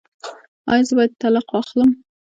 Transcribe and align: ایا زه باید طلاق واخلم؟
ایا 0.71 0.83
زه 0.87 0.93
باید 0.97 1.17
طلاق 1.21 1.47
واخلم؟ 1.51 1.89